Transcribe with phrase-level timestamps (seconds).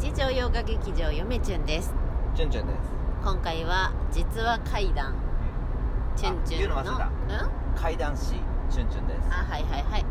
[0.00, 1.94] 日常洋画劇場よめちゅんです。
[2.34, 2.78] チュンチュンです。
[3.22, 5.14] 今回は実は怪談。
[6.16, 6.78] チュンチュンの。
[6.80, 7.44] あ言うの忘れた。
[7.44, 7.74] うん？
[7.80, 8.34] 怪談師
[8.70, 9.20] チュンチュンです。
[9.30, 10.04] あはいはいはい、はい。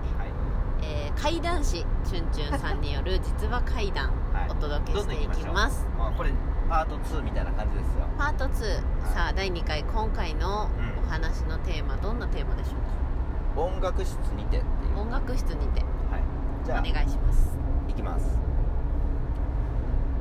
[0.82, 4.50] えー、怪談師チュンチュンさんによる実は怪談はい。
[4.50, 5.86] お届けしていきます。
[5.98, 6.32] まあこれ
[6.70, 8.06] パート2みたいな感じですよ。
[8.18, 8.60] パート2
[9.14, 11.04] さあ第2回今回のうん。
[11.06, 14.96] お話のテーマどんなテーマでしょう音楽室にてっていう。
[14.96, 15.82] か音楽室にて。
[15.82, 16.22] はい。
[16.66, 17.58] じゃあお願いします。
[17.90, 18.40] いきます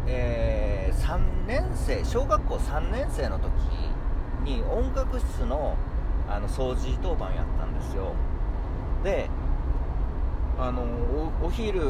[0.06, 3.52] えー、3年生小学校3年生の時
[4.44, 5.76] に音楽室の
[6.28, 8.12] あの掃除当番やったんですよ。
[9.04, 9.28] で
[10.58, 10.84] あの
[11.42, 11.80] お昼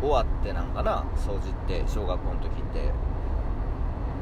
[0.00, 2.92] 終わってなんかな掃除って小学校の時って。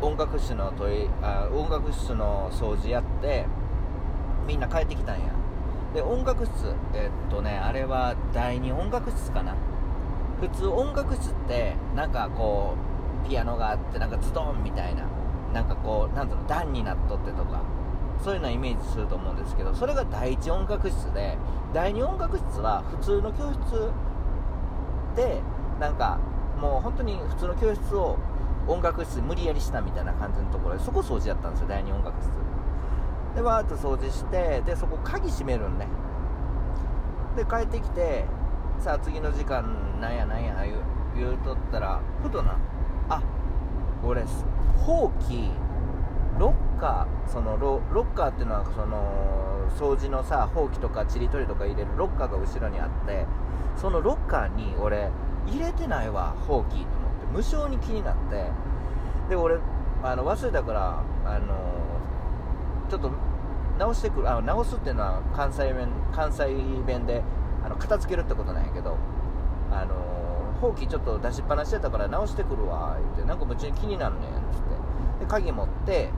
[0.02, 3.46] 音楽室のトイあ音楽室の掃除やって
[4.46, 5.32] みんな帰ってきたんや。
[5.94, 9.54] で音楽室えっとねあれは第二音楽室かな。
[10.38, 12.95] 普通音楽室ってなんかこう
[13.28, 15.04] ピアノがあってなんかズドンみたいな
[15.52, 17.62] なんかこうなんだろう段になっとってとか
[18.22, 21.36] そういうのをイメージすると思うんですけどそれが第一音楽室で
[21.72, 23.90] 第二音楽室は普通の教室
[25.14, 25.40] で
[25.80, 26.18] なんか
[26.58, 28.18] もう本当に普通の教室を
[28.66, 32.30] 音楽室無理やりしたみたいな感じのところでそこ掃除やったんですよ第二音楽室。
[33.34, 35.86] でわーっと掃除してでそこ鍵閉めるんね。
[37.36, 38.24] で帰ってきて
[38.78, 40.76] さあ次の時間なんやなんや言う
[41.14, 42.56] 言うとったらふとな
[43.08, 43.22] あ
[44.04, 44.24] 俺
[44.84, 45.50] ほうき
[46.38, 53.26] ロッカーそのロロッカーっていうのはその掃除のさほうきとかちりとりとか入れるロッカーが後ろにあって
[53.76, 55.10] そのロッカーに俺
[55.46, 57.26] 入れてないわほうきと思って。
[57.32, 58.50] 無性に気になって。
[59.28, 59.58] で俺
[60.02, 61.54] あの忘れたからあの
[62.88, 63.10] ちょっと
[63.78, 66.46] 直してくるあ直すっていうのは関西弁関西
[66.86, 67.22] 弁で
[67.64, 68.96] あの片付けるってことなんやけど
[69.70, 69.94] あの
[70.56, 75.24] ほうきちょっと出しっぱなししてたから直してくるわ言ってなんか夢中に気になるねんつって。
[75.24, 76.10] で鍵持って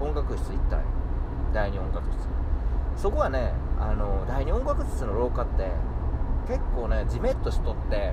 [0.00, 0.84] 音楽室行ったんよ。
[1.52, 2.28] 第二音楽室。
[3.00, 5.70] そこはねあの第二音楽室の廊下って
[6.46, 8.12] 結構ねじめっとしとって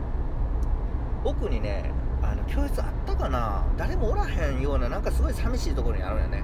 [1.23, 3.63] 奥にねあの教室あったかな？
[3.77, 6.43] 誰もおらへんようななんかすごい寂しいところにあるんよね。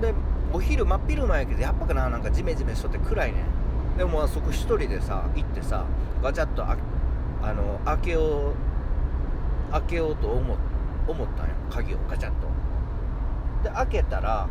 [0.00, 0.14] で
[0.52, 3.44] お昼真っ昼間やけどやっぱかななんかジメジメしとって暗いね
[3.96, 5.84] でもそこ一人でさ行ってさ
[6.22, 6.64] ガチャッと
[7.42, 10.56] あの開けよう開けようと思
[11.06, 12.48] 思ったんよ鍵をガチャッと。
[13.62, 14.48] で開けたら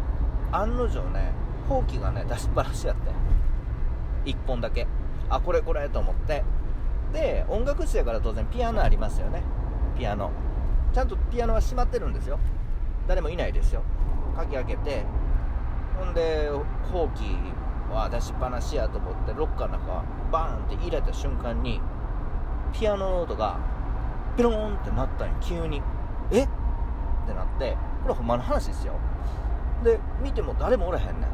[0.51, 1.31] 案の定ね
[1.67, 4.87] ほうきがね出しっぱなしやって1本だけ。
[5.29, 6.43] あこれこれと思って。
[7.13, 9.41] で音楽室やから当然ピアノありますよね。
[9.97, 10.31] ピアノ。
[10.93, 12.39] ちゃんとピアノは閉まってるんですよ。
[13.07, 13.83] 誰もいないですよ。
[14.35, 15.03] 鍵開けて。
[15.97, 16.49] ほんで
[16.91, 17.23] ほうき
[17.91, 21.81] は出しっぱなしやと思ってロッカーの中バーンって入れた瞬間に
[22.73, 23.57] ピアノの音が
[24.35, 25.33] ピローンってなったんよ。
[25.41, 25.81] 急に。
[26.31, 26.43] え？
[26.43, 26.47] っ
[27.27, 27.75] てなって。
[28.03, 28.93] これほんまの話ですよ。
[29.83, 31.29] で見ても誰もおらへんねん。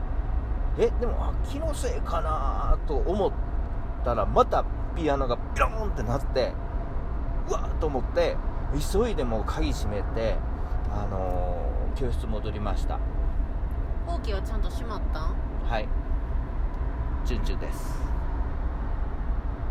[0.80, 0.90] え？
[1.00, 3.32] でもあ気のせいかなと思っ
[4.04, 4.64] たらまた
[4.96, 6.54] ピアノがピローンってなって
[7.50, 8.38] うわっと思って
[8.94, 10.38] 急いでもう鍵閉めて
[10.92, 12.98] あのー教室戻りました。
[14.08, 15.36] ほうきはちゃんと閉まったん？
[15.70, 15.88] はい。
[17.26, 18.00] チュンチュンです